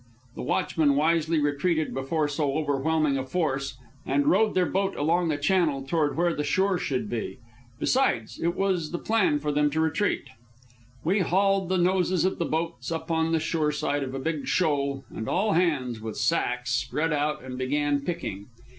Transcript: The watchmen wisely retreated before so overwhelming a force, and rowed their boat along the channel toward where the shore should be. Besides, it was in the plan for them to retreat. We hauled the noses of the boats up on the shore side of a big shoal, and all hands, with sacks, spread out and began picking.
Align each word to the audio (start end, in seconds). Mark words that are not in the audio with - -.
The 0.33 0.41
watchmen 0.41 0.95
wisely 0.95 1.39
retreated 1.39 1.93
before 1.93 2.27
so 2.27 2.53
overwhelming 2.53 3.19
a 3.19 3.23
force, 3.23 3.77
and 4.03 4.25
rowed 4.25 4.55
their 4.55 4.65
boat 4.65 4.95
along 4.95 5.27
the 5.27 5.37
channel 5.37 5.83
toward 5.83 6.17
where 6.17 6.33
the 6.33 6.43
shore 6.43 6.79
should 6.79 7.07
be. 7.07 7.37
Besides, 7.79 8.39
it 8.41 8.55
was 8.55 8.87
in 8.87 8.93
the 8.93 8.97
plan 8.97 9.37
for 9.37 9.51
them 9.51 9.69
to 9.69 9.79
retreat. 9.79 10.27
We 11.03 11.19
hauled 11.19 11.69
the 11.69 11.77
noses 11.77 12.25
of 12.25 12.39
the 12.39 12.45
boats 12.45 12.91
up 12.91 13.11
on 13.11 13.31
the 13.31 13.39
shore 13.39 13.71
side 13.71 14.01
of 14.01 14.15
a 14.15 14.19
big 14.19 14.47
shoal, 14.47 15.03
and 15.13 15.29
all 15.29 15.53
hands, 15.53 16.01
with 16.01 16.17
sacks, 16.17 16.71
spread 16.71 17.13
out 17.13 17.43
and 17.43 17.55
began 17.55 17.99
picking. 17.99 18.47